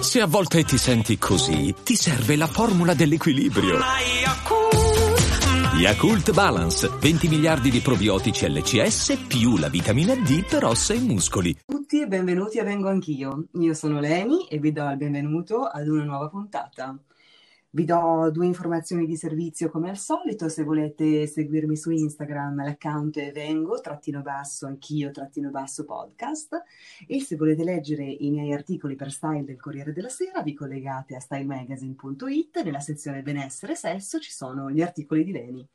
[0.00, 3.78] Se a volte ti senti così, ti serve la formula dell'equilibrio.
[5.76, 11.56] Yakult Balance, 20 miliardi di probiotici LCS più la vitamina D per ossa e muscoli.
[11.66, 13.46] Tutti e benvenuti a Vengo Anch'io.
[13.54, 16.96] Io sono Leni e vi do il benvenuto ad una nuova puntata.
[17.74, 23.18] Vi do due informazioni di servizio come al solito, se volete seguirmi su Instagram l'account
[23.18, 26.62] è vengo, trattino basso, anch'io, trattino basso podcast.
[27.04, 31.16] E se volete leggere i miei articoli per style del Corriere della Sera vi collegate
[31.16, 35.68] a stylemagazine.it, nella sezione benessere e sesso ci sono gli articoli di Leni.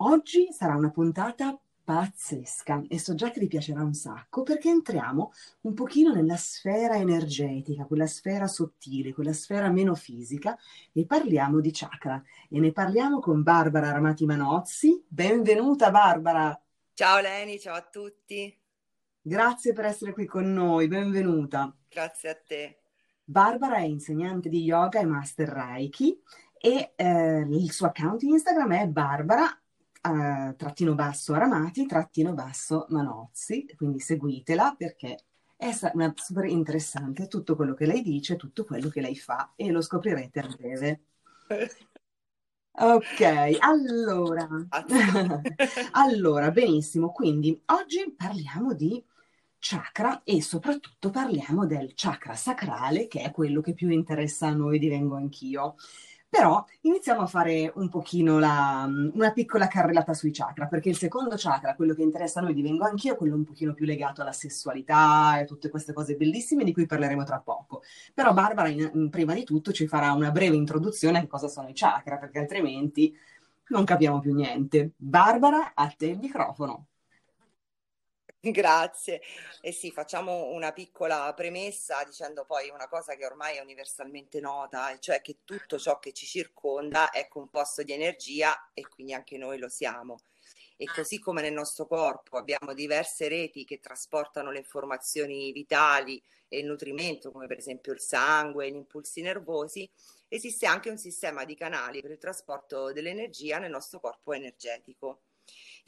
[0.00, 5.32] Oggi sarà una puntata pazzesca e so già che vi piacerà un sacco perché entriamo
[5.62, 10.54] un pochino nella sfera energetica, quella sfera sottile, quella sfera meno fisica
[10.92, 15.02] e parliamo di chakra e ne parliamo con Barbara Ramati Manozzi.
[15.08, 16.60] Benvenuta Barbara!
[16.92, 18.54] Ciao Leni, ciao a tutti!
[19.22, 21.74] Grazie per essere qui con noi, benvenuta!
[21.88, 22.80] Grazie a te!
[23.24, 26.20] Barbara è insegnante di yoga e master Reiki
[26.60, 29.58] e eh, il suo account Instagram è Barbara
[30.02, 35.24] uh, trattino basso Aramati, trattino basso Manozzi, quindi seguitela perché
[35.56, 39.70] è una super interessante tutto quello che lei dice, tutto quello che lei fa e
[39.70, 41.00] lo scoprirete a breve.
[42.80, 43.20] Ok,
[43.58, 44.48] allora,
[45.92, 49.04] allora, benissimo, quindi oggi parliamo di
[49.58, 54.78] chakra e soprattutto parliamo del chakra sacrale che è quello che più interessa a noi,
[54.78, 55.74] divengo anch'io.
[56.30, 61.34] Però iniziamo a fare un pochino la, una piccola carrellata sui chakra, perché il secondo
[61.38, 65.40] chakra, quello che interessa a noi, divengo anch'io, quello un pochino più legato alla sessualità
[65.40, 67.82] e tutte queste cose bellissime di cui parleremo tra poco.
[68.12, 71.68] Però Barbara, in, in, prima di tutto, ci farà una breve introduzione a cosa sono
[71.68, 73.16] i chakra, perché altrimenti
[73.68, 74.92] non capiamo più niente.
[74.96, 76.86] Barbara, a te il microfono.
[78.52, 79.20] Grazie.
[79.60, 84.90] E sì, facciamo una piccola premessa dicendo poi una cosa che ormai è universalmente nota,
[84.92, 89.36] e cioè che tutto ciò che ci circonda è composto di energia e quindi anche
[89.38, 90.18] noi lo siamo.
[90.76, 96.58] E così come nel nostro corpo abbiamo diverse reti che trasportano le informazioni vitali e
[96.60, 99.90] il nutrimento, come per esempio il sangue, gli impulsi nervosi,
[100.28, 105.22] esiste anche un sistema di canali per il trasporto dell'energia nel nostro corpo energetico.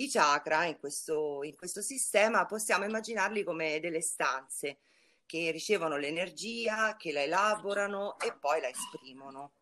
[0.00, 4.78] I chakra in questo, in questo sistema possiamo immaginarli come delle stanze
[5.26, 9.52] che ricevono l'energia, che la elaborano e poi la esprimono.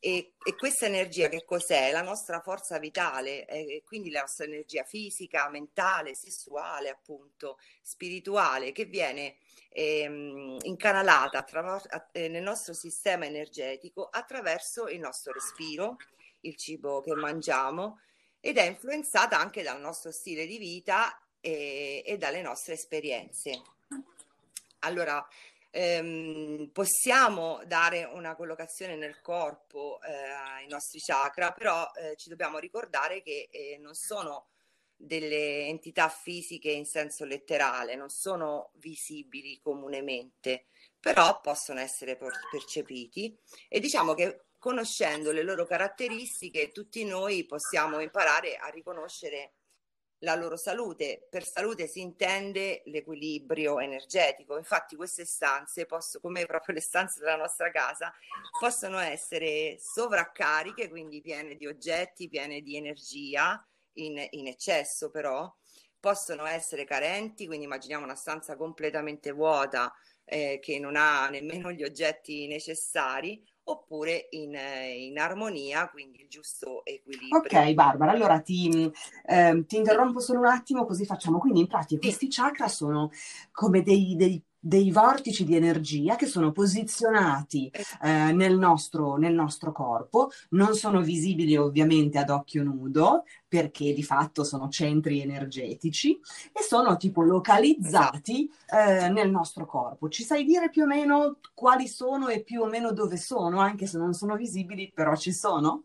[0.00, 1.92] E, e, questa energia che cos'è?
[1.92, 8.86] La nostra forza vitale, eh, quindi la nostra energia fisica, mentale, sessuale, appunto, spirituale, che
[8.86, 9.36] viene
[9.68, 15.96] ehm, incanalata attraver- eh, nel nostro sistema energetico attraverso il nostro respiro,
[16.40, 18.00] il cibo che mangiamo,
[18.40, 23.62] ed è influenzata anche dal nostro stile di vita e, e dalle nostre esperienze.
[24.80, 25.26] Allora,
[25.70, 32.58] ehm, possiamo dare una collocazione nel corpo eh, ai nostri chakra, però eh, ci dobbiamo
[32.58, 34.46] ricordare che eh, non sono
[34.96, 40.66] delle entità fisiche in senso letterale, non sono visibili comunemente,
[40.98, 42.18] però possono essere
[42.50, 43.34] percepiti
[43.68, 49.54] e diciamo che conoscendo le loro caratteristiche, tutti noi possiamo imparare a riconoscere
[50.18, 51.26] la loro salute.
[51.30, 54.58] Per salute si intende l'equilibrio energetico.
[54.58, 58.12] Infatti queste stanze, posso, come proprio le stanze della nostra casa,
[58.58, 65.50] possono essere sovraccariche, quindi piene di oggetti, piene di energia, in, in eccesso però,
[65.98, 69.90] possono essere carenti, quindi immaginiamo una stanza completamente vuota
[70.24, 74.56] eh, che non ha nemmeno gli oggetti necessari, oppure in,
[74.96, 77.38] in, armonia, quindi il giusto equilibrio.
[77.38, 78.90] Ok, Barbara, allora ti,
[79.26, 81.38] eh, ti interrompo solo un attimo così facciamo.
[81.38, 83.10] Quindi in pratica questi chakra sono
[83.52, 88.06] come dei, dei dei vortici di energia che sono posizionati esatto.
[88.06, 94.02] eh, nel, nostro, nel, nostro, corpo, non sono visibili ovviamente ad occhio nudo perché di
[94.02, 96.20] fatto sono centri energetici
[96.52, 100.08] e sono tipo localizzati eh, nel nostro corpo.
[100.08, 103.86] Ci sai dire più o meno quali sono e più o meno dove sono, anche
[103.86, 105.84] se non sono visibili, però ci sono?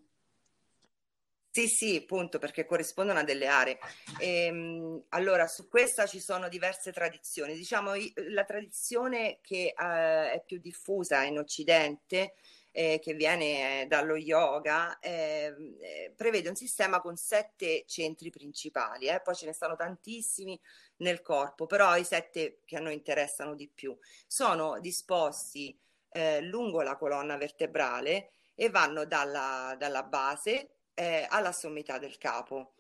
[1.55, 3.79] Sì, sì, appunto, perché corrispondono a delle aree.
[4.19, 7.55] E, ehm, allora, su questa ci sono diverse tradizioni.
[7.55, 7.91] Diciamo,
[8.27, 12.33] la tradizione che uh, è più diffusa in Occidente,
[12.71, 19.07] eh, che viene eh, dallo yoga, ehm, eh, prevede un sistema con sette centri principali.
[19.07, 19.21] Eh.
[19.21, 20.59] Poi ce ne stanno tantissimi
[20.97, 23.97] nel corpo, però i sette che a noi interessano di più
[24.27, 25.79] sono disposti
[26.09, 32.73] eh, lungo la colonna vertebrale e vanno dalla, dalla base eh, alla sommità del capo.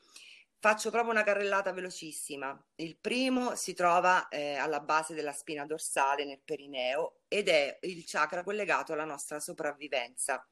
[0.57, 2.59] Faccio proprio una carrellata velocissima.
[2.77, 8.03] Il primo si trova eh, alla base della spina dorsale nel perineo ed è il
[8.07, 10.43] chakra collegato alla nostra sopravvivenza.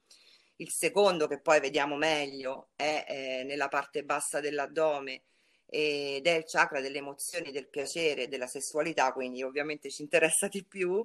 [0.57, 5.23] Il secondo, che poi vediamo meglio, è eh, nella parte bassa dell'addome
[5.65, 10.63] ed è il chakra delle emozioni, del piacere, della sessualità, quindi ovviamente ci interessa di
[10.63, 11.03] più.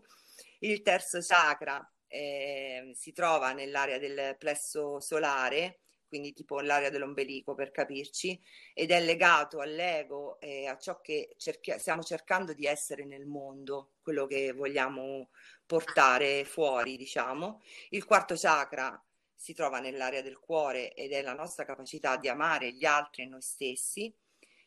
[0.59, 5.79] Il terzo chakra eh, si trova nell'area del plesso solare
[6.09, 8.41] quindi tipo l'area dell'ombelico per capirci,
[8.75, 13.93] ed è legato all'ego e a ciò che cerchi- stiamo cercando di essere nel mondo,
[14.03, 15.29] quello che vogliamo
[15.67, 17.63] portare fuori, diciamo.
[17.91, 19.01] Il quarto chakra
[19.35, 23.27] si trova nell'area del cuore ed è la nostra capacità di amare gli altri e
[23.27, 24.13] noi stessi.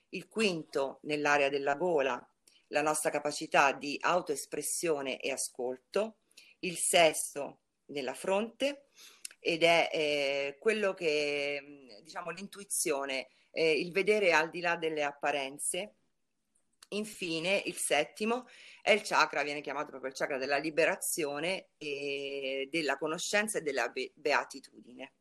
[0.09, 2.25] Il quinto nell'area della gola,
[2.67, 6.17] la nostra capacità di autoespressione e ascolto.
[6.59, 8.85] Il sesto nella fronte
[9.43, 15.95] ed è eh, quello che, diciamo, l'intuizione, eh, il vedere al di là delle apparenze.
[16.89, 18.47] Infine, il settimo
[18.81, 24.11] è il chakra, viene chiamato proprio il chakra della liberazione della conoscenza e della be-
[24.13, 25.13] beatitudine.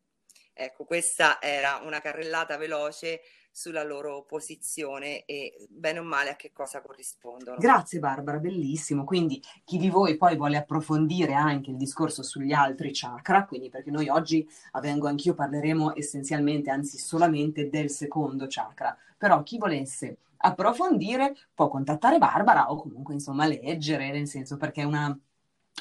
[0.53, 6.53] Ecco, questa era una carrellata veloce sulla loro posizione e bene o male a che
[6.53, 7.59] cosa corrispondono.
[7.59, 9.05] Grazie Barbara, bellissimo.
[9.05, 13.91] Quindi chi di voi poi vuole approfondire anche il discorso sugli altri chakra, quindi perché
[13.91, 21.37] noi oggi a Anch'io parleremo essenzialmente, anzi solamente del secondo chakra, però chi volesse approfondire
[21.55, 25.17] può contattare Barbara o comunque insomma leggere, nel senso perché è una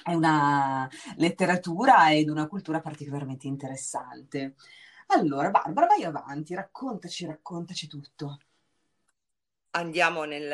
[0.03, 4.55] è una letteratura ed una cultura particolarmente interessante.
[5.11, 8.39] Allora, Barbara, vai avanti, raccontaci, raccontaci tutto.
[9.71, 10.47] Andiamo nel,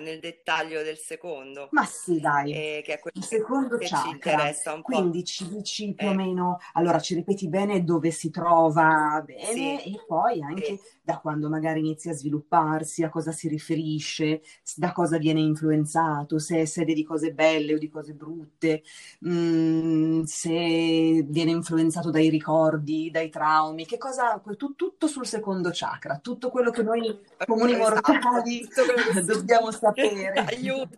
[0.00, 1.66] nel dettaglio del secondo.
[1.72, 2.52] Ma sì, dai.
[2.52, 4.10] Eh, che è quello Il secondo che ci chakra.
[4.12, 4.92] interessa un po'.
[4.96, 6.14] Quindi ci dici più o Eh.
[6.14, 10.80] meno, allora ci ripeti bene dove si trova bene Sì, e poi anche sì.
[11.02, 14.40] da quando magari inizia a svilupparsi, a cosa si riferisce,
[14.76, 18.84] da cosa viene influenzato, se è sede di cose belle o di cose brutte,
[19.26, 26.18] mm, se viene influenzato dai ricordi, dai traumi, che cosa, tu- tutto sul secondo chakra,
[26.18, 30.28] tutto quello che noi comuni Esatto, mortali tutto quello che dobbiamo sapere.
[30.48, 30.96] Aiuto.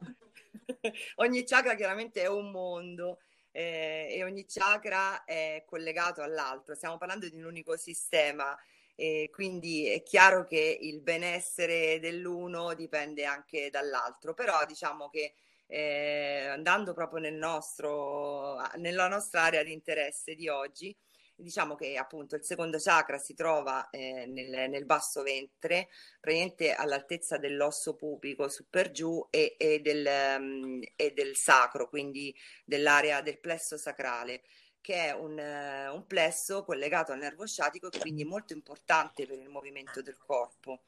[1.17, 3.19] Ogni chakra chiaramente è un mondo
[3.51, 6.75] eh, e ogni chakra è collegato all'altro.
[6.75, 8.57] Stiamo parlando di un unico sistema
[8.95, 15.35] e quindi è chiaro che il benessere dell'uno dipende anche dall'altro, però diciamo che
[15.67, 20.95] eh, andando proprio nel nostro, nella nostra area di interesse di oggi,
[21.43, 25.89] diciamo che appunto il secondo chakra si trova eh, nel, nel basso ventre,
[26.21, 30.07] praticamente all'altezza dell'osso pubico su per giù e, e del,
[30.39, 32.35] um, e del sacro, quindi
[32.65, 34.43] dell'area del plesso sacrale
[34.81, 39.39] che è un, uh, un, plesso collegato al nervo sciatico e quindi molto importante per
[39.39, 40.83] il movimento del corpo.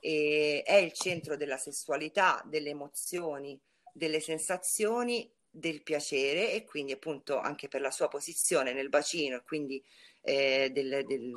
[0.00, 3.58] E è il centro della sessualità, delle emozioni,
[3.92, 9.42] delle sensazioni, del piacere e quindi appunto anche per la sua posizione nel bacino e
[9.42, 9.82] quindi
[10.20, 11.32] eh, del, del,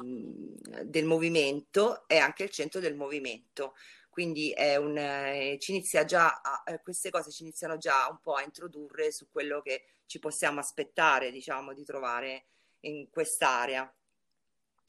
[0.85, 3.75] del, movimento è anche il centro del movimento.
[4.09, 8.19] Quindi è un, eh, ci inizia già a, eh, queste cose ci iniziano già un
[8.19, 12.47] po' a introdurre su quello che ci possiamo aspettare, diciamo, di trovare
[12.81, 13.91] in quest'area.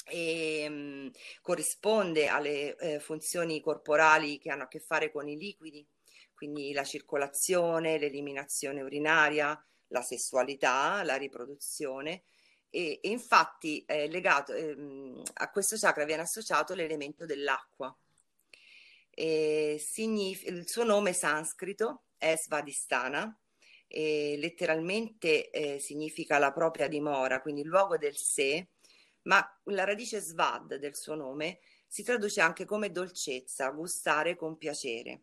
[0.07, 1.11] E mh,
[1.41, 5.87] corrisponde alle eh, funzioni corporali che hanno a che fare con i liquidi,
[6.41, 12.23] quindi la circolazione, l'eliminazione urinaria, la sessualità, la riproduzione.
[12.71, 17.95] E, e infatti eh, legato ehm, a questo chakra viene associato l'elemento dell'acqua.
[19.13, 23.39] Signif- il suo nome sanscrito è Svadhisthana
[23.89, 28.69] letteralmente eh, significa la propria dimora, quindi il luogo del sé,
[29.23, 35.23] ma la radice svad del suo nome si traduce anche come dolcezza, gustare con piacere.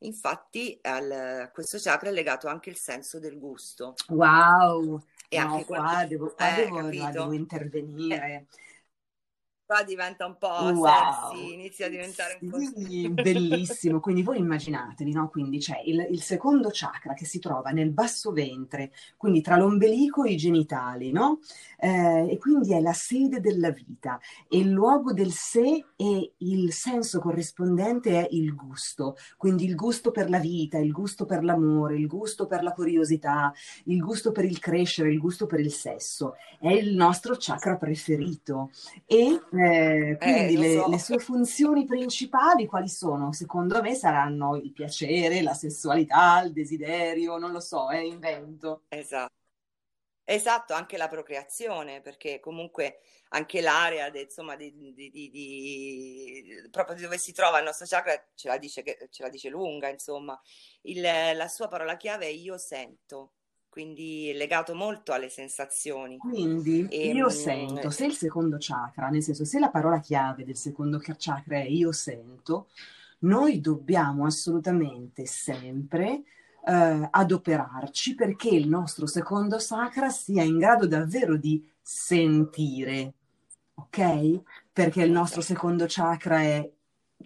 [0.00, 3.94] Infatti al, a questo chakra è legato anche il senso del gusto.
[4.08, 5.02] Wow!
[5.28, 6.08] E no, anche qua, quando...
[6.08, 8.32] devo, qua eh, devo, devo intervenire.
[8.32, 8.64] Eh
[9.66, 10.84] qua diventa un po' wow.
[10.84, 13.98] sexy, inizia a diventare sì, un po' bellissimo.
[14.00, 15.28] Quindi voi immaginatevi, no?
[15.28, 20.22] Quindi c'è il, il, secondo chakra che si trova nel basso ventre, quindi tra l'ombelico
[20.22, 21.40] e i genitali, no?
[21.78, 26.72] Eh, e quindi è la sede della vita e il luogo del sé e il
[26.72, 31.96] senso corrispondente è il gusto, quindi il gusto per la vita, il gusto per l'amore,
[31.96, 33.52] il gusto per la curiosità,
[33.84, 36.34] il gusto per il crescere, il gusto per il sesso.
[36.60, 38.70] È il nostro chakra preferito
[39.04, 40.88] e eh, quindi eh, le, so.
[40.88, 43.32] le, sue funzioni principali quali sono?
[43.32, 48.84] Secondo me saranno il piacere, la sessualità, il desiderio, non lo so, è invento.
[48.88, 49.34] Esatto.
[50.28, 52.98] Esatto, anche la procreazione, perché comunque
[53.28, 58.48] anche l'area de, insomma, di, di, di, proprio dove si trova il nostro chakra ce
[58.48, 60.40] la dice, ce la dice lunga, insomma.
[60.82, 63.34] Il, la sua parola chiave è io sento,
[63.76, 66.16] quindi è legato molto alle sensazioni.
[66.16, 70.00] Quindi e, io mh, mm, sento, se il secondo chakra, nel senso se la parola
[70.00, 72.68] chiave del secondo chakra è io sento,
[73.18, 76.22] noi dobbiamo assolutamente sempre
[76.64, 83.12] eh, adoperarci perché il nostro secondo sacra sia in grado davvero di sentire,
[83.74, 84.40] ok?
[84.72, 86.70] Perché il nostro secondo chakra è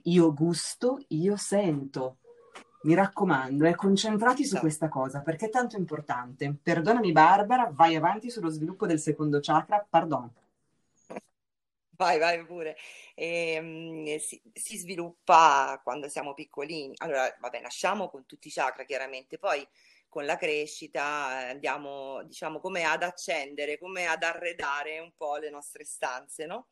[0.03, 2.17] io gusto, io sento.
[2.83, 6.55] Mi raccomando, eh, concentrati su questa cosa perché è tanto importante.
[6.63, 10.33] Perdonami Barbara, vai avanti sullo sviluppo del secondo chakra, pardon.
[12.01, 12.79] Vai, vai pure.
[13.15, 16.95] E, um, si, si, sviluppa quando siamo piccolini.
[16.99, 19.67] Allora, vabbè, nasciamo con tutti i chakra, chiaramente, poi
[20.09, 25.51] con la crescita eh, andiamo, diciamo, come ad accendere, come ad arredare un po' le
[25.51, 26.69] nostre stanze, no?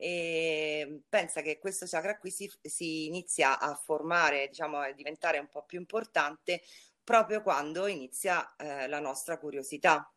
[0.00, 5.48] E pensa che questo chakra qui si, si inizia a formare, diciamo, a diventare un
[5.48, 6.62] po' più importante
[7.02, 10.10] proprio quando inizia eh, la nostra curiosità.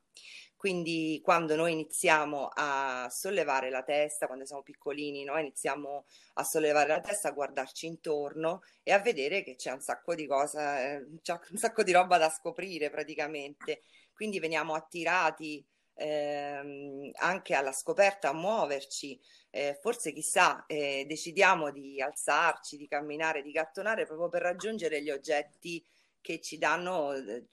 [0.55, 5.39] Quindi quando noi iniziamo a sollevare la testa, quando siamo piccolini, no?
[5.39, 10.13] iniziamo a sollevare la testa, a guardarci intorno e a vedere che c'è un sacco
[10.13, 13.81] di cose, c'è un sacco di roba da scoprire praticamente.
[14.13, 19.19] Quindi veniamo attirati ehm, anche alla scoperta, a muoverci.
[19.49, 25.09] Eh, forse chissà, eh, decidiamo di alzarci, di camminare, di gattonare proprio per raggiungere gli
[25.11, 25.83] oggetti
[26.21, 27.47] che ci danno eh,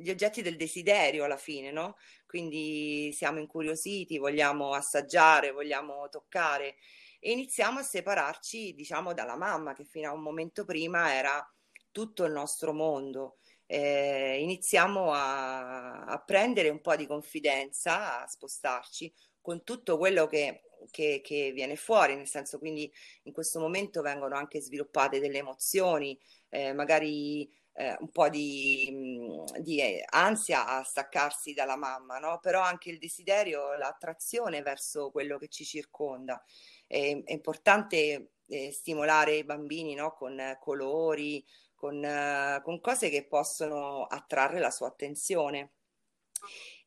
[0.00, 1.96] gli oggetti del desiderio alla fine, no?
[2.26, 6.76] Quindi siamo incuriositi, vogliamo assaggiare, vogliamo toccare
[7.20, 11.44] e iniziamo a separarci, diciamo, dalla mamma che fino a un momento prima era
[11.90, 13.38] tutto il nostro mondo.
[13.70, 20.62] Eh, iniziamo a, a, prendere un po' di confidenza, a spostarci con tutto quello che,
[20.90, 22.90] che, che, viene fuori, nel senso quindi
[23.24, 29.60] in questo momento vengono anche sviluppate delle emozioni, eh, magari eh, un po' di, mm,
[29.60, 32.38] di, eh, ansia a staccarsi dalla mamma, no?
[32.40, 36.42] però anche il desiderio, l'attrazione verso quello che ci circonda.
[36.86, 40.12] È, è importante eh, stimolare i bambini no?
[40.14, 41.44] con colori,
[41.78, 45.74] con, uh, con, cose che possono attrarre la sua attenzione.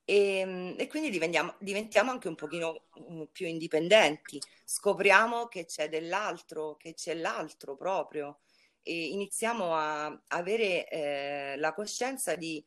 [0.04, 5.88] E, mm, e quindi diventiamo, diventiamo, anche un pochino mm, più indipendenti, scopriamo che c'è
[5.88, 8.42] dell'altro, che c'è l'altro proprio
[8.84, 12.64] e iniziamo a avere eh, la coscienza di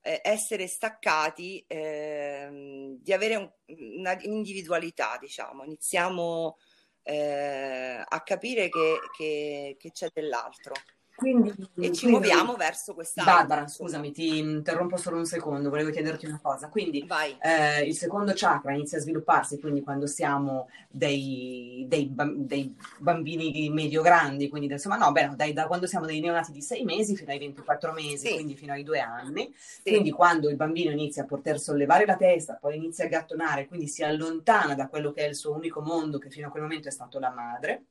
[0.00, 3.50] eh, essere staccati, eh, di avere un,
[3.96, 6.58] una individualità, diciamo, iniziamo
[7.02, 10.74] eh, a capire che, che, che c'è dell'altro.
[11.18, 13.24] Quindi, e ci quindi, muoviamo verso questa.
[13.24, 16.68] Barbara, scusami, ti interrompo solo un secondo, volevo chiederti una cosa.
[16.68, 17.04] Quindi
[17.40, 24.48] eh, il secondo chakra inizia a svilupparsi quindi quando siamo dei, dei, dei bambini medio-grandi,
[24.48, 27.40] quindi insomma no, beh, dai, da quando siamo dei neonati di sei mesi fino ai
[27.40, 28.34] 24 mesi, sì.
[28.34, 29.52] quindi fino ai due anni.
[29.56, 29.90] Sì.
[29.90, 33.88] Quindi quando il bambino inizia a poter sollevare la testa, poi inizia a gattonare, quindi
[33.88, 36.86] si allontana da quello che è il suo unico mondo, che fino a quel momento
[36.86, 37.82] è stato la madre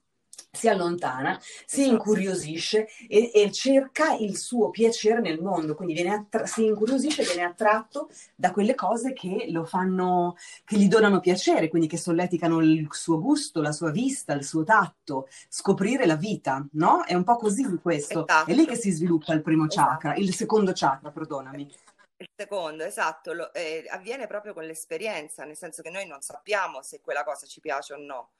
[0.52, 1.94] si allontana, si esatto.
[1.94, 7.44] incuriosisce e, e, cerca il suo piacere nel mondo, quindi attra- si incuriosisce e viene
[7.44, 12.88] attratto da quelle cose che lo fanno, che gli donano piacere, quindi che solleticano il
[12.92, 17.04] suo gusto, la sua vista, il suo tatto, scoprire la vita, no?
[17.04, 18.26] È un po' così questo.
[18.26, 18.50] Esatto.
[18.50, 19.90] È lì che si sviluppa il primo esatto.
[19.90, 21.72] chakra, il secondo chakra, perdonami.
[22.20, 26.82] Il secondo, esatto, lo, eh, avviene proprio con l'esperienza, nel senso che noi non sappiamo
[26.82, 28.32] se quella cosa ci piace o no,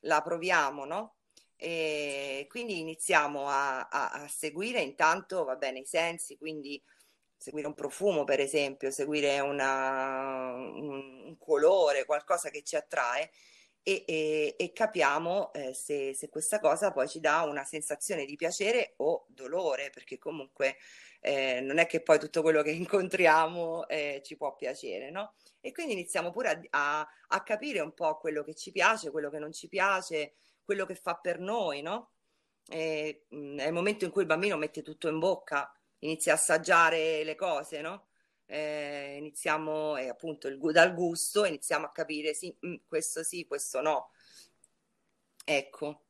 [0.00, 1.14] la proviamo, no?
[1.64, 6.82] E quindi iniziamo a, a, a seguire intanto, va bene, i sensi, quindi
[7.36, 13.30] seguire un profumo, per esempio, seguire una, un, un, colore, qualcosa che ci attrae
[13.80, 18.34] e, e, e capiamo eh, se, se, questa cosa poi ci dà una sensazione di
[18.34, 20.78] piacere o dolore, perché comunque
[21.20, 25.34] eh, non è che poi tutto quello che incontriamo eh, ci può piacere, no?
[25.60, 29.30] E quindi iniziamo pure a, a, a capire un po' quello che ci piace, quello
[29.30, 32.12] che non ci piace quello che fa per noi, no?
[32.68, 36.32] E, mh, mm, è il momento in cui il bambino mette tutto in bocca, inizia
[36.32, 38.08] a assaggiare le cose, no?
[38.46, 43.46] Eh, iniziamo, eh, appunto, il, dal gusto iniziamo a capire, sì, mh, mm, questo sì,
[43.46, 44.10] questo no.
[45.44, 46.04] Ecco,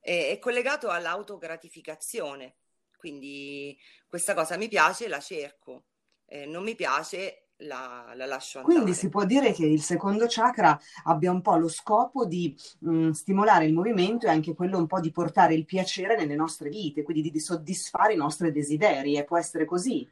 [0.00, 2.56] è, è collegato all'autogratificazione,
[2.96, 5.86] quindi questa cosa mi piace, la cerco,
[6.26, 8.74] eh, non mi piace, la, la lascio andare.
[8.74, 12.90] Quindi si può dire che il secondo chakra abbia un po' lo scopo di mh,
[12.90, 16.68] mm, stimolare il movimento e anche quello un po' di portare il piacere nelle nostre
[16.68, 20.08] vite, quindi di, di soddisfare i nostri desideri, e può essere così.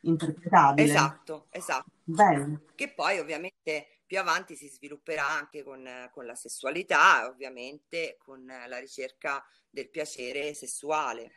[0.00, 0.88] interpretabile.
[0.88, 1.90] Esatto, esatto.
[2.04, 2.60] Bello.
[2.74, 8.78] Che poi ovviamente più avanti si svilupperà anche con, con la sessualità, ovviamente con la
[8.78, 11.32] ricerca del piacere sessuale.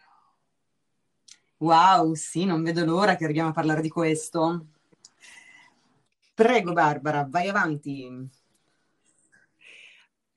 [1.60, 4.77] Wow, sì, non vedo l'ora che arriviamo a parlare di questo.
[6.38, 8.08] Prego, Barbara, vai avanti.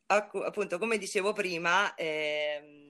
[0.07, 2.89] Appunto, come dicevo prima, ehm,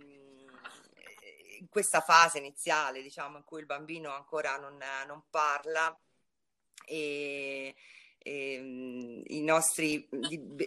[1.58, 5.92] in questa fase iniziale, diciamo, in cui il bambino ancora non, non parla
[6.86, 7.74] e,
[8.16, 10.08] e ehm, i nostri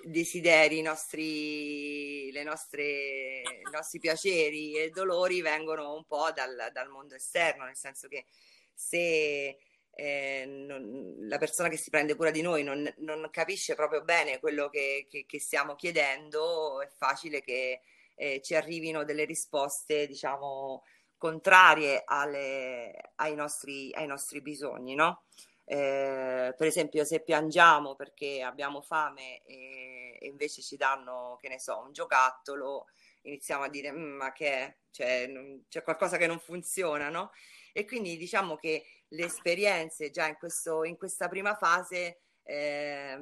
[0.03, 6.89] desideri, i nostri, le nostre, i nostri piaceri e dolori vengono un po' dal, dal
[6.89, 8.25] mondo esterno, nel senso che
[8.73, 9.57] se
[9.95, 14.39] eh, non, la persona che si prende cura di noi non, non capisce proprio bene
[14.39, 17.81] quello che, che, che, stiamo chiedendo, è facile che
[18.15, 20.83] eh, ci arrivino delle risposte, diciamo,
[21.17, 25.23] contrarie alle, ai, nostri, ai nostri bisogni, no?
[25.65, 31.59] Eh, per esempio, se piangiamo perché abbiamo fame e, e, invece ci danno, che ne
[31.59, 32.87] so, un giocattolo,
[33.21, 34.77] iniziamo a dire: mm, Ma che è?
[34.91, 37.31] Cioè, non, c'è qualcosa che non funziona, no?
[37.71, 43.17] E quindi diciamo che le esperienze già in, questo, in questa prima fase eh,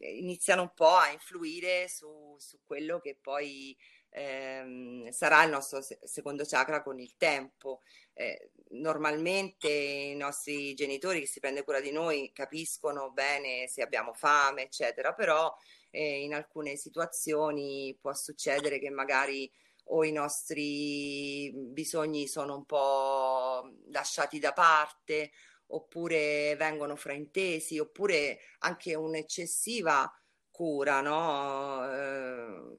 [0.00, 3.76] iniziano un po' a influire su, su quello che poi
[4.10, 7.80] eh, sarà il nostro secondo chakra con il tempo.
[8.12, 14.12] Eh, normalmente i nostri genitori che si prende cura di noi capiscono bene se abbiamo
[14.12, 15.54] fame, eccetera, però
[15.90, 19.50] eh, in alcune situazioni può succedere che magari
[19.92, 25.30] o i nostri bisogni sono un po' lasciati da parte
[25.68, 30.12] oppure vengono fraintesi oppure anche un'eccessiva
[30.50, 31.90] cura, no?
[31.90, 32.78] Eh,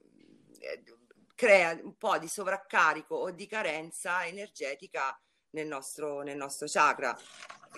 [1.34, 5.18] crea un po' di sovraccarico o di carenza energetica
[5.50, 7.16] nel nostro, nel nostro chakra.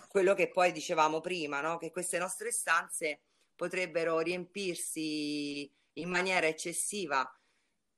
[0.08, 1.78] Quello che poi dicevamo prima, no?
[1.78, 3.20] che queste nostre stanze
[3.54, 7.26] potrebbero riempirsi in maniera eccessiva,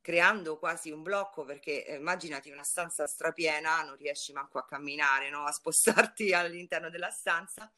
[0.07, 5.31] creando quasi un blocco, perché eh, immaginati una stanza strapiena, non riesci manco a camminare,
[5.31, 5.43] no?
[5.43, 7.69] a spostarti all'interno della stanza,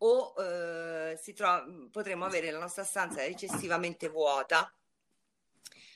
[0.00, 4.70] o eh, tro- potremmo avere la nostra stanza eccessivamente vuota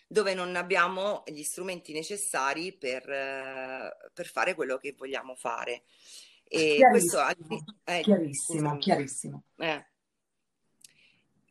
[0.06, 5.82] dove non abbiamo gli strumenti necessari per, eh, per fare quello che vogliamo fare.
[6.44, 9.42] E chiarissimo, questo eh, chiarissimo, chiarissimo.
[9.58, 9.86] Eh.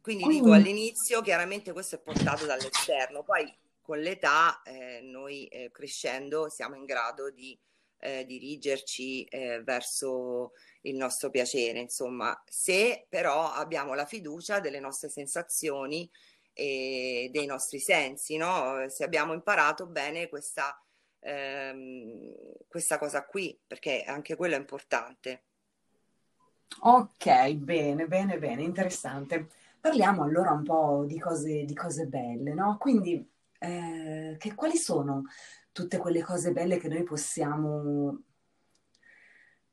[0.02, 3.56] Quindi, Quindi dico all'inizio, chiaramente questo è portato dall'esterno, poi
[3.90, 7.60] con l'età eh, noi eh, crescendo siamo in grado di
[7.98, 15.10] eh, dirigerci eh, verso il nostro piacere, insomma, se però abbiamo la fiducia delle nostre
[15.10, 16.08] sensazioni
[16.54, 18.88] e dei nostri sensi, no?
[18.90, 20.80] Se abbiamo imparato bene questa,
[21.22, 22.32] ehm,
[22.68, 25.46] questa cosa qui, perché anche quello è importante.
[26.82, 29.48] Ok, bene, bene, bene, interessante.
[29.80, 32.78] Parliamo allora un po' di cose, di cose belle, no?
[32.78, 35.24] Quindi, eh, che, quali sono
[35.72, 38.24] tutte quelle cose belle che noi possiamo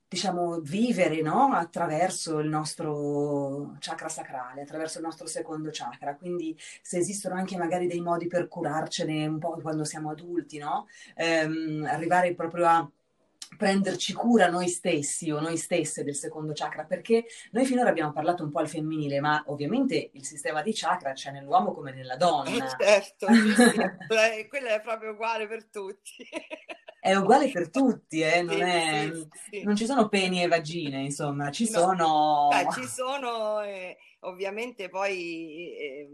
[0.09, 1.53] diciamo, vivere no?
[1.53, 6.17] attraverso il nostro chakra sacrale, attraverso il nostro secondo chakra.
[6.17, 10.87] Quindi se esistono anche magari dei modi per curarcene un po' quando siamo adulti, no?
[11.17, 12.91] ehm, arrivare proprio a
[13.57, 18.45] prenderci cura noi stessi o noi stesse del secondo chakra, perché noi finora abbiamo parlato
[18.45, 22.51] un po' al femminile, ma ovviamente il sistema di chakra c'è nell'uomo come nella donna.
[22.51, 24.47] Eh, certo, sì, sì.
[24.49, 26.29] quello è proprio uguale per tutti.
[26.99, 28.43] È uguale per tutti, eh?
[28.43, 29.09] non, è,
[29.49, 31.79] sì, non, ci sono peni e vagine, insomma, ci no.
[31.79, 32.49] sono...
[32.51, 36.09] Beh, ci sono, eh, ovviamente poi eh,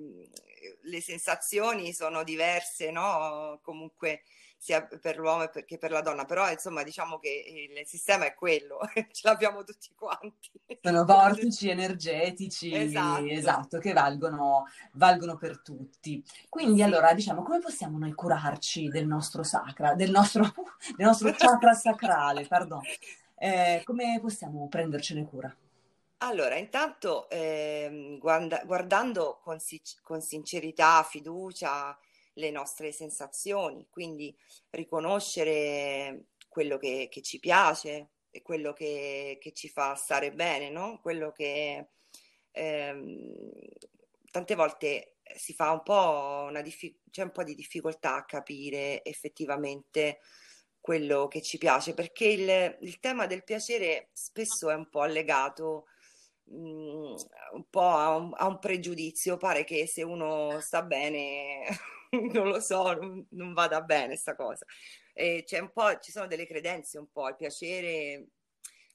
[0.82, 3.58] le sensazioni sono diverse, no?
[3.62, 4.22] Comunque
[4.62, 8.78] sia per l'uomo che per la donna, però insomma diciamo che il sistema è quello,
[9.10, 10.52] ce l'abbiamo tutti quanti.
[10.80, 16.22] Sono vortici energetici, esatto, esatto che valgono, valgono, per tutti.
[16.48, 20.44] Quindi allora diciamo come possiamo noi curarci del nostro sacra, del nostro,
[20.96, 22.82] del nostro chakra sacrale, pardon.
[23.34, 25.52] Eh, come possiamo prendercene cura?
[26.18, 29.58] Allora, intanto eh, guarda, guardando con,
[30.02, 31.98] con sincerità, fiducia,
[32.34, 34.34] le nostre sensazioni, quindi
[34.70, 41.00] riconoscere quello che, che ci piace e quello che, che, ci fa stare bene, no?
[41.00, 41.88] Quello che
[42.50, 43.34] ehm,
[44.30, 49.04] tante volte si fa un po' una diffi- c'è un po' di difficoltà a capire
[49.04, 50.20] effettivamente
[50.80, 55.86] quello che ci piace, perché il, il tema del piacere spesso è un po' legato
[56.50, 57.14] mm,
[57.52, 61.64] un po' a un, a un pregiudizio, pare che se uno sta bene
[62.32, 64.64] non lo so, non, non vada bene sta cosa.
[65.14, 68.26] E c'è un po', ci sono delle credenze un po', il piacere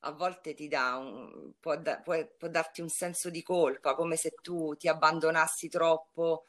[0.01, 4.15] a volte ti dà un, può, da, può, può, darti un senso di colpa, come
[4.15, 6.45] se tu ti abbandonassi troppo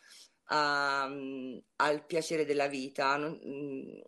[0.51, 1.05] a,
[1.77, 3.17] al piacere della vita.
[3.17, 4.01] Non, mm,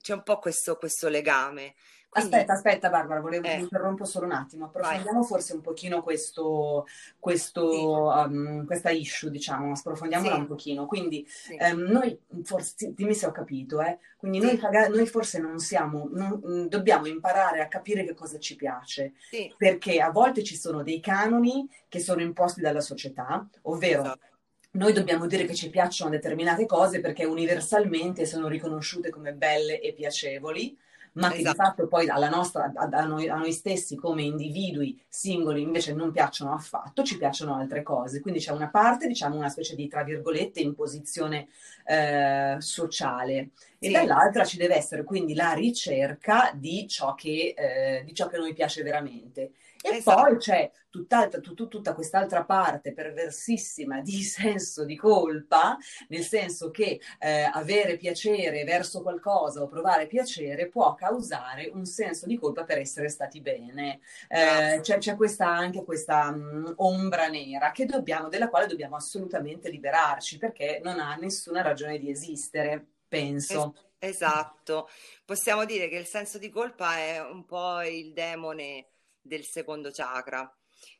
[0.00, 1.74] c'è un po' questo, questo legame.
[2.14, 2.32] Quindi...
[2.32, 3.58] Aspetta, aspetta Barbara, volevo eh.
[3.58, 5.26] interrompo solo un attimo, approfondiamo Vai.
[5.26, 6.86] forse un pochino questo,
[7.18, 8.32] questo, sì.
[8.32, 10.40] um, questa issue, diciamo, sprofondiamola sì.
[10.40, 10.86] un pochino.
[10.86, 11.56] Quindi sì.
[11.58, 13.98] um, noi, forse, dimmi se ho capito, eh?
[14.16, 18.54] quindi noi, noi, forse non siamo, non, mm, dobbiamo imparare a capire che cosa ci
[18.54, 19.14] piace,
[19.56, 24.02] perché a volte ci sono dei canoni che sono imposti dalla società, ovvero...
[24.02, 24.32] Esatto
[24.74, 29.92] noi dobbiamo dire che ci piacciono determinate cose perché universalmente sono riconosciute come belle e
[29.92, 30.76] piacevoli,
[31.14, 31.56] ma che esatto.
[31.56, 35.92] di fatto poi alla nostra, a, a, noi, a, noi, stessi come individui singoli invece
[35.92, 38.20] non piacciono affatto, ci piacciono altre cose.
[38.20, 41.48] Quindi c'è una parte, diciamo, una specie di, tra virgolette, imposizione
[41.84, 43.50] eh, sociale
[43.84, 43.92] e sì.
[43.92, 48.54] dall'altra ci deve essere quindi la ricerca di ciò che, eh, di ciò che noi
[48.54, 49.52] piace veramente.
[49.86, 50.22] E esatto.
[50.22, 55.76] poi c'è tut, tutta quest'altra parte perversissima di senso di colpa,
[56.08, 62.24] nel senso che eh, avere piacere verso qualcosa o provare piacere può causare un senso
[62.24, 64.00] di colpa per essere stati bene.
[64.28, 70.38] Eh, c'è, c'è questa, anche questa mh, ombra nera dobbiamo, della quale dobbiamo assolutamente liberarci
[70.38, 73.74] perché non ha nessuna ragione di esistere, penso.
[73.98, 74.88] Esatto,
[75.24, 78.88] possiamo dire che il senso di colpa è un po' il demone
[79.20, 80.54] del secondo chakra.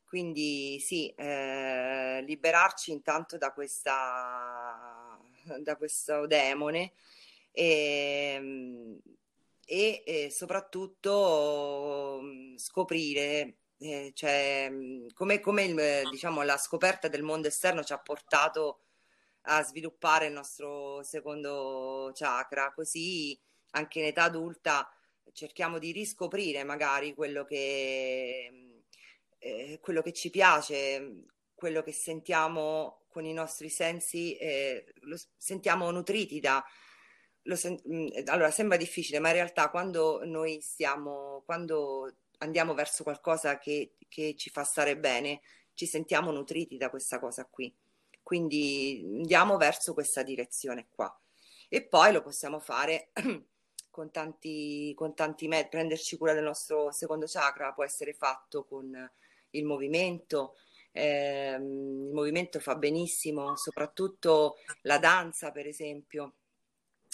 [0.04, 5.18] Quindi sì, eh, liberarci intanto da, questa,
[5.58, 6.92] da questo demone
[7.50, 9.00] e,
[9.66, 17.22] e, e soprattutto mm, scoprire eh, cioè, mm, come, come il, diciamo, la scoperta del
[17.22, 18.83] mondo esterno ci ha portato
[19.46, 23.38] a sviluppare il nostro secondo chakra, così
[23.70, 24.88] anche in età adulta
[25.32, 28.80] cerchiamo di riscoprire magari quello che,
[29.38, 35.90] eh, quello che ci piace, quello che sentiamo con i nostri sensi, eh, lo sentiamo
[35.90, 36.64] nutriti da...
[37.54, 43.58] Sen- mm, allora, sembra difficile, ma in realtà quando noi stiamo, quando andiamo verso qualcosa
[43.58, 45.40] che, che ci fa stare bene,
[45.74, 47.72] ci sentiamo nutriti da questa cosa qui.
[48.34, 51.16] Quindi andiamo verso questa direzione qua.
[51.68, 53.12] E poi lo possiamo fare
[53.90, 58.92] con tanti, con tanti metodi, prenderci cura del nostro secondo chakra può essere fatto con
[59.50, 60.56] il movimento,
[60.90, 66.34] eh, il movimento fa benissimo, soprattutto la danza per esempio,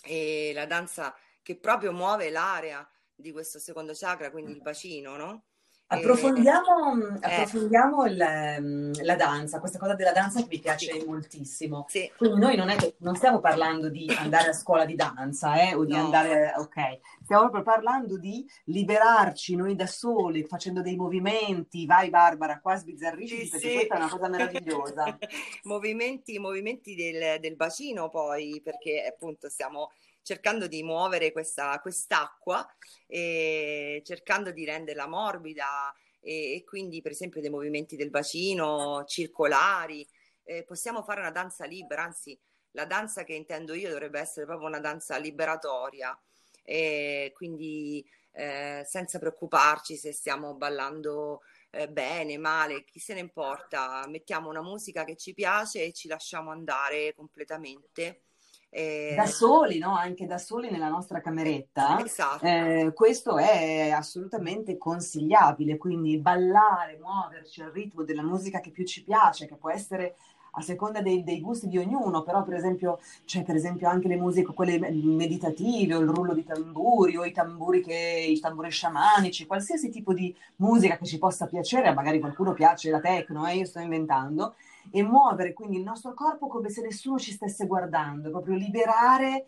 [0.02, 5.49] e la danza che proprio muove l'area di questo secondo chakra, quindi il bacino, no?
[5.92, 7.18] Approfondiamo, mm, eh.
[7.20, 8.24] approfondiamo il,
[8.60, 11.04] mm, la danza, questa cosa della danza che mi piace sì.
[11.04, 11.86] moltissimo.
[11.88, 12.08] Sì.
[12.16, 15.84] Quindi noi non, che, non, stiamo parlando di andare a scuola di danza eh, o
[15.84, 16.04] di no.
[16.04, 22.60] andare, ok, stiamo proprio parlando di liberarci noi da soli, facendo dei movimenti, vai Barbara,
[22.60, 23.74] qua sbizzarrisci sì, perché sì.
[23.74, 25.18] questa è una cosa meravigliosa.
[25.64, 29.90] movimenti, movimenti del, del bacino poi, perché appunto stiamo
[30.22, 32.66] cercando di muovere questa, quest'acqua
[33.06, 40.06] e cercando di renderla morbida e, e quindi per esempio dei movimenti del bacino circolari.
[40.42, 42.38] Eh, possiamo fare una danza libera, anzi
[42.72, 46.18] la danza che intendo io dovrebbe essere proprio una danza liberatoria,
[46.62, 54.04] e quindi eh, senza preoccuparci se stiamo ballando eh, bene, male, chi se ne importa,
[54.08, 58.22] mettiamo una musica che ci piace e ci lasciamo andare completamente
[58.70, 59.96] eh, da soli, no?
[59.96, 62.02] anche da soli nella nostra cameretta.
[62.04, 62.46] Esatto.
[62.46, 69.02] Eh, questo è assolutamente consigliabile, quindi ballare, muoverci al ritmo della musica che più ci
[69.02, 70.14] piace, che può essere
[70.52, 74.16] a seconda dei, dei, gusti di ognuno, però per esempio c'è per esempio anche le
[74.16, 79.46] musiche, quelle meditative, o il rullo di tamburi, o i tamburi, che, i tamburi sciamanici,
[79.46, 83.64] qualsiasi tipo di musica che ci possa piacere, magari qualcuno piace la techno, eh, io
[83.64, 84.54] sto inventando,
[84.90, 89.46] e muovere quindi il nostro corpo come se nessuno ci stesse guardando, proprio liberare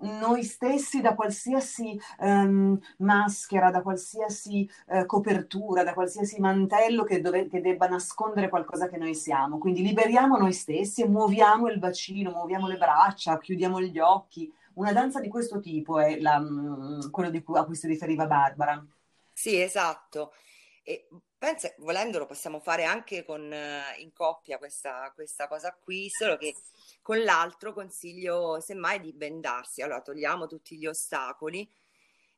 [0.00, 7.48] noi stessi da qualsiasi um, maschera, da qualsiasi uh, copertura, da qualsiasi mantello che, dove,
[7.48, 9.58] che, debba nascondere qualcosa che noi siamo.
[9.58, 14.52] Quindi liberiamo noi stessi e muoviamo il bacino, muoviamo le braccia, chiudiamo gli occhi.
[14.74, 18.84] Una danza di questo tipo è la, um, quello cui, a cui si riferiva Barbara.
[19.32, 20.32] Sì, esatto.
[20.82, 21.08] E
[21.38, 23.42] pensa, volendolo possiamo fare anche con,
[23.98, 26.54] in coppia questa, questa cosa qui, solo che
[27.10, 29.82] con l'altro consiglio semmai di bendarsi.
[29.82, 31.68] Allora togliamo tutti gli ostacoli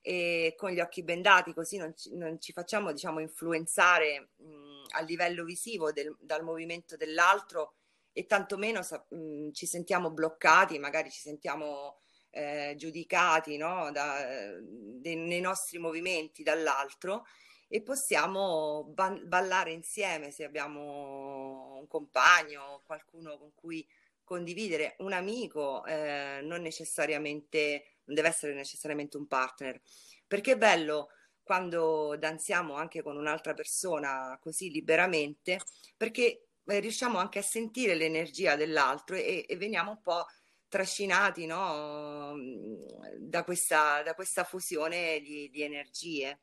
[0.01, 5.03] e con gli occhi bendati così non ci, non ci facciamo diciamo influenzare mh, a
[5.03, 7.75] livello visivo del, dal movimento dell'altro
[8.15, 11.99] e tantomeno mh, ci sentiamo bloccati, magari ci sentiamo
[12.31, 13.91] eh, giudicati no?
[13.93, 14.25] da,
[14.59, 17.27] de, nei nostri movimenti dall'altro
[17.69, 23.87] e possiamo ballare insieme se abbiamo un compagno, qualcuno con cui
[24.33, 29.79] condividere, un amico, eh, non necessariamente, non deve essere necessariamente un partner,
[30.27, 31.09] perché è bello
[31.43, 35.61] quando danziamo anche con un'altra persona così liberamente,
[35.99, 40.25] perché eh, riusciamo anche a sentire l'energia dell'altro e, e veniamo un po'
[40.67, 42.35] trascinati no?
[43.19, 46.41] da, questa, da questa fusione di, di energie.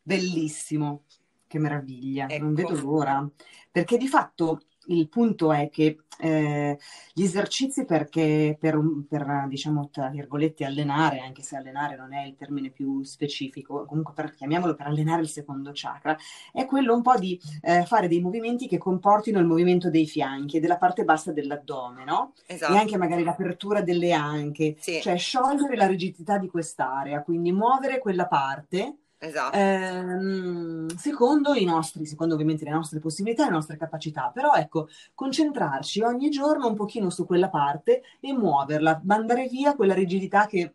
[0.00, 1.04] Bellissimo,
[1.46, 2.42] che meraviglia, ecco.
[2.42, 3.30] non vedo l'ora,
[3.70, 6.78] perché di fatto il punto è che eh,
[7.12, 12.36] gli esercizi perché per, per, diciamo, tra virgolette, allenare, anche se allenare non è il
[12.36, 16.16] termine più specifico, comunque per, chiamiamolo per allenare il secondo chakra,
[16.52, 20.56] è quello un po' di eh, fare dei movimenti che comportino il movimento dei fianchi
[20.56, 22.32] e della parte bassa dell'addome, no?
[22.46, 22.72] Esatto.
[22.72, 25.00] E anche magari l'apertura delle anche, sì.
[25.00, 29.56] cioè sciogliere la rigidità di quest'area, quindi muovere quella parte Esatto.
[29.58, 36.00] Ehm, secondo i nostri, secondo ovviamente le nostre possibilità, le nostre capacità, però ecco, concentrarci
[36.00, 40.74] ogni giorno un pochino su quella parte e muoverla, mandare via quella rigidità che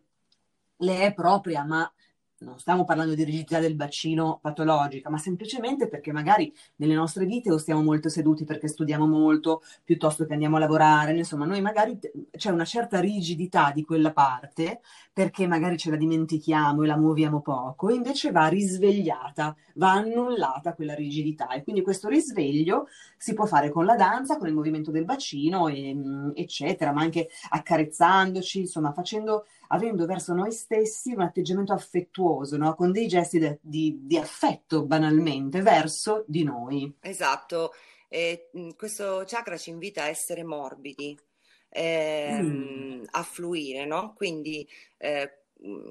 [0.76, 1.90] le è propria, ma
[2.38, 7.50] non stiamo parlando di rigidità del bacino patologica, ma semplicemente perché magari nelle nostre vite
[7.50, 11.98] o stiamo molto seduti perché studiamo molto piuttosto che andiamo a lavorare, insomma, noi magari
[12.30, 14.80] c'è una certa rigidità di quella parte
[15.16, 20.94] perché magari ce la dimentichiamo e la muoviamo poco, invece va risvegliata, va annullata quella
[20.94, 25.06] rigidità e quindi questo risveglio si può fare con la danza, con il movimento del
[25.06, 25.96] bacino, e,
[26.34, 32.74] eccetera, ma anche accarezzandoci, insomma, facendo avendo verso noi stessi un atteggiamento affettuoso, no?
[32.74, 36.94] con dei gesti de, di, di, affetto banalmente verso di noi.
[37.00, 37.72] Esatto,
[38.06, 41.18] e, questo chakra ci invita a essere morbidi,
[41.76, 43.04] eh, mm.
[43.10, 44.14] a fluire, no?
[44.14, 45.42] quindi eh,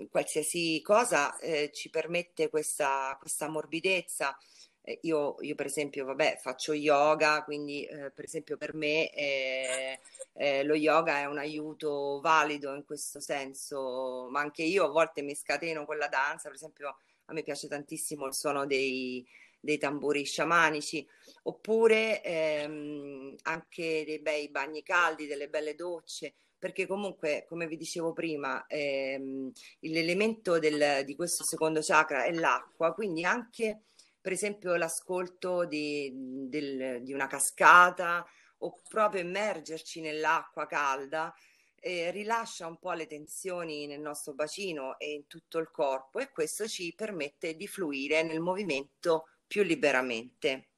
[0.10, 4.36] qualsiasi cosa eh, ci permette questa, questa morbidezza.
[4.82, 10.64] Eh, io, io, per esempio, vabbè, faccio yoga, quindi eh, per esempio per me eh,
[10.64, 15.36] lo yoga è un aiuto valido in questo senso, ma anche io a volte mi
[15.36, 19.26] scateno con la danza, per esempio a me piace tantissimo il suono dei,
[19.66, 21.06] dei tamburi sciamanici,
[21.44, 28.14] oppure ehm, anche dei bei bagni caldi, delle belle docce perché comunque, come vi dicevo
[28.14, 29.52] prima, ehm,
[29.82, 33.82] l'elemento del, di questo secondo chakra è l'acqua, quindi anche
[34.20, 36.12] per esempio l'ascolto di,
[36.48, 38.26] del, di una cascata
[38.60, 41.32] o proprio immergerci nell'acqua calda
[41.80, 46.32] eh, rilascia un po' le tensioni nel nostro bacino e in tutto il corpo e
[46.32, 50.70] questo ci permette di fluire nel movimento più liberamente.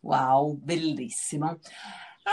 [0.00, 1.58] Wow, bellissimo.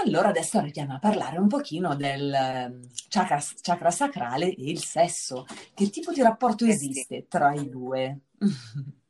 [0.06, 5.46] Allora adesso arriviamo a parlare un pochino del ehm, chakra, chakra sacrale e il sesso.
[5.74, 7.28] Che tipo di rapporto esiste eh sì.
[7.28, 8.20] tra i due?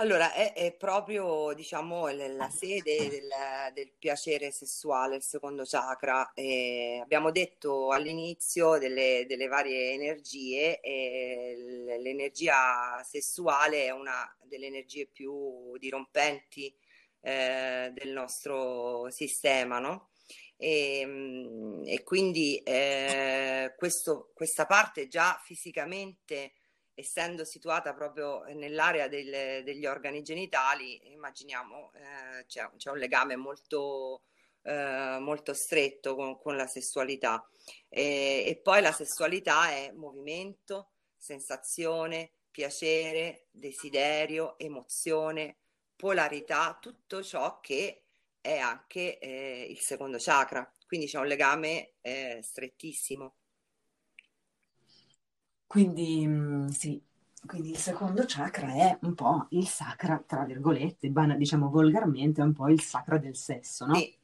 [0.00, 3.28] Allora, è, è proprio, diciamo, la sede del,
[3.74, 6.32] del piacere sessuale, il secondo chakra.
[6.34, 15.08] Eh, abbiamo detto all'inizio delle, delle varie energie e l'energia sessuale è una delle energie
[15.08, 16.72] più dirompenti
[17.20, 20.10] eh, del nostro sistema, no?
[20.56, 26.52] E, mm, e quindi eh, questo, questa parte già fisicamente
[26.98, 34.22] essendo situata proprio nell'area del, degli organi genitali, immaginiamo eh, c'è, c'è, un legame molto,
[34.62, 37.48] eh, molto stretto con, con, la sessualità.
[37.88, 45.58] E, e poi la sessualità è movimento, sensazione, piacere, desiderio, emozione,
[45.94, 48.06] polarità, tutto ciò che
[48.40, 50.68] è anche eh, il secondo chakra.
[50.84, 53.37] Quindi c'è un legame eh, strettissimo.
[55.68, 57.00] Quindi mm, sì,
[57.46, 62.54] quindi il secondo chakra è un po' il sacra, tra virgolette, diciamo volgarmente, è un
[62.54, 63.94] po' il sacra del sesso, no?
[63.94, 64.16] Sì.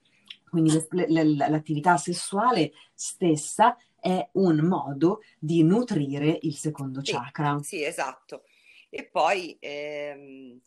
[0.48, 7.59] Quindi l'attività sessuale stessa è un modo di nutrire il secondo sì, chakra.
[7.61, 8.44] Sì, esatto.
[8.88, 10.61] E poi ehm,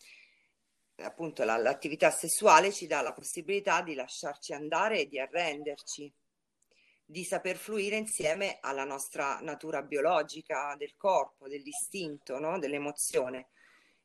[0.97, 6.13] appunto la, l'attività sessuale ci dà la possibilità di lasciarci andare e di arrenderci
[7.09, 12.59] di saper fluire insieme alla nostra natura biologica del corpo, dell'istinto, no?
[12.59, 13.47] dell'emozione.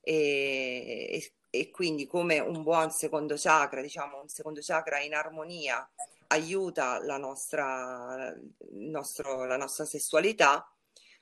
[0.00, 5.88] E, e, e, quindi come un buon secondo chakra, diciamo un secondo chakra in armonia,
[6.28, 8.32] aiuta la nostra,
[8.70, 10.64] nostro, la nostra sessualità,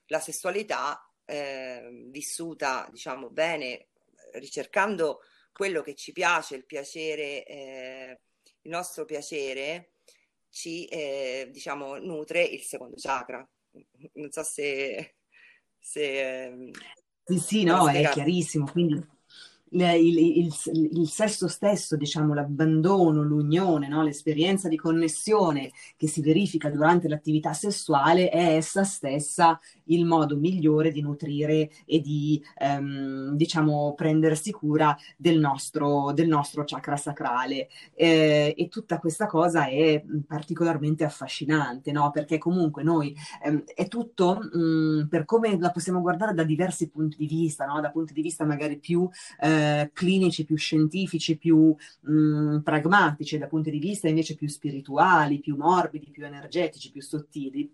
[0.07, 3.89] la sessualità eh, vissuta diciamo bene,
[4.33, 8.21] ricercando quello che ci piace, il piacere, eh,
[8.63, 9.90] il nostro piacere,
[10.51, 13.49] ci eh, diciamo nutre il secondo chakra.
[14.15, 15.17] Non so se,
[15.79, 16.71] se ehm,
[17.25, 18.71] Sì, sì, no, è chiarissimo.
[18.71, 19.07] Quindi
[19.71, 20.53] il, il,
[20.93, 24.03] il, sesso stesso, diciamo, l'abbandono, l'unione, no?
[24.03, 30.91] l'esperienza di connessione che si verifica durante l'attività sessuale è essa stessa il modo migliore
[30.91, 37.69] di nutrire e di, ehm, diciamo, prendersi cura del nostro, del nostro chakra sacrale.
[37.95, 42.11] Eh, e tutta questa cosa è particolarmente affascinante, no?
[42.11, 47.17] perché comunque noi ehm, è tutto mh, per come la possiamo guardare da diversi punti
[47.17, 47.81] di vista, no?
[47.81, 49.09] da punti di vista magari più
[49.41, 54.49] eh, eh, clinici, più scientifici, più mh, mm, pragmatici, da punti di vista invece più
[54.49, 57.71] spirituali, più morbidi, più energetici, più sottili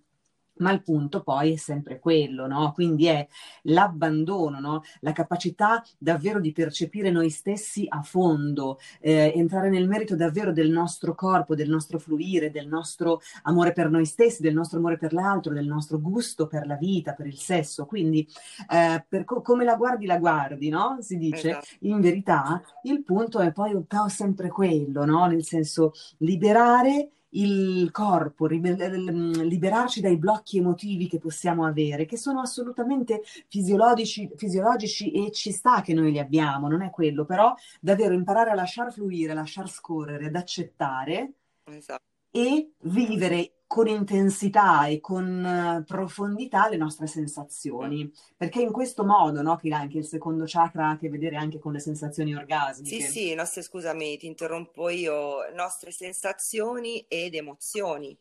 [0.59, 2.73] ma il punto poi è sempre quello, no?
[2.73, 3.27] Quindi è
[3.63, 4.83] l'abbandono, no?
[5.01, 10.71] La capacità davvero di percepire noi stessi a fondo, eh, entrare nel merito davvero del
[10.71, 15.13] nostro corpo, del nostro fluire, del nostro amore per noi stessi, del nostro amore per
[15.13, 17.87] l'altro, del nostro gusto per la vita, per il sesso.
[17.87, 18.27] Quindi
[18.71, 20.99] eh, per co- come la guardi, la guardi, no?
[21.01, 21.51] Si dice.
[21.51, 21.67] Esatto.
[21.81, 23.75] In verità il punto è poi
[24.09, 25.27] sempre quello, no?
[25.27, 33.23] Nel senso liberare il corpo, liberarci dai blocchi emotivi che possiamo avere, che sono assolutamente
[33.49, 38.51] fisiologici, fisiologici e ci sta che noi li abbiamo, non è quello, però davvero imparare
[38.51, 41.33] a lasciar fluire, lasciar scorrere, ad accettare
[41.65, 42.03] esatto.
[42.31, 49.43] e vivere con intensità e con eh, profondità le nostre sensazioni, perché in questo modo,
[49.43, 53.01] no, che anche il secondo chakra ha a che vedere anche con le sensazioni orgasmiche.
[53.01, 58.17] Sì, sì, nostre, scusami, ti interrompo io, nostre sensazioni ed emozioni.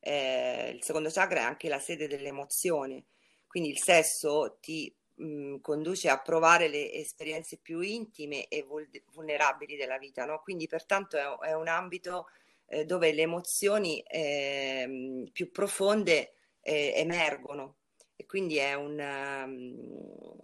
[0.00, 3.02] Eh, il secondo chakra è anche la sede delle emozioni,
[3.46, 8.66] quindi il sesso ti mh, mm, conduce a provare le esperienze più intime e
[9.12, 10.42] vulnerabili della vita, no?
[10.42, 12.26] Quindi pertanto è, è un ambito
[12.66, 17.76] eh, dove le emozioni eh, più profonde eh, emergono
[18.16, 20.38] e quindi è un, um,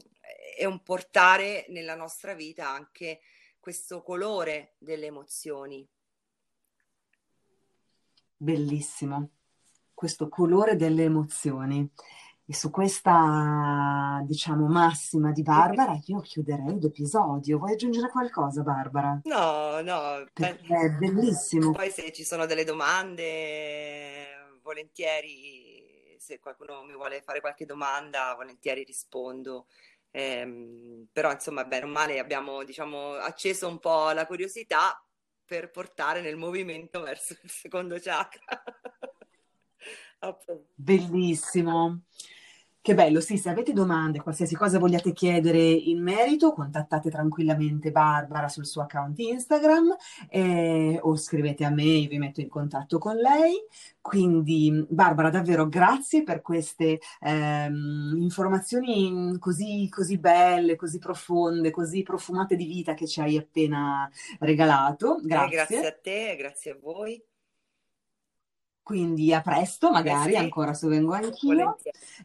[0.57, 3.21] è un portare nella nostra vita anche
[3.59, 5.87] questo colore delle emozioni.
[8.37, 9.31] Bellissimo,
[9.93, 11.89] questo colore delle emozioni.
[12.51, 17.59] E su questa, diciamo, massima di Barbara, io chiuderei l'episodio.
[17.59, 19.21] Vuoi aggiungere qualcosa, Barbara?
[19.23, 20.27] No, no.
[20.33, 21.71] Perché è bellissimo.
[21.71, 28.83] Poi se ci sono delle domande, volentieri, se qualcuno mi vuole fare qualche domanda, volentieri
[28.83, 29.69] rispondo.
[30.11, 35.01] Eh, però, insomma, bene o male abbiamo, diciamo, acceso un po' la curiosità
[35.45, 38.61] per portare nel movimento verso il secondo chakra.
[40.75, 42.03] Bellissimo.
[42.83, 48.49] Che bello, sì, se avete domande, qualsiasi cosa vogliate chiedere in merito, contattate tranquillamente Barbara
[48.49, 49.95] sul suo account Instagram
[50.31, 53.55] eh, o scrivete a me, io vi metto in contatto con lei.
[54.01, 62.57] Quindi Barbara, davvero grazie per queste ehm, informazioni così, così belle, così profonde, così profumate
[62.57, 65.21] di vita che ci hai appena regalato.
[65.23, 65.47] Grazie.
[65.47, 67.23] Eh, grazie a te, grazie a voi.
[68.91, 70.37] Quindi a presto, magari, sì.
[70.37, 71.77] ancora se vengo anch'io.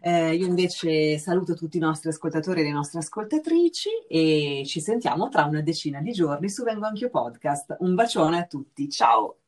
[0.01, 5.29] Eh, io invece saluto tutti i nostri ascoltatori e le nostre ascoltatrici e ci sentiamo
[5.29, 7.75] tra una decina di giorni su Vengo Anch'io Podcast.
[7.81, 9.41] Un bacione a tutti, ciao!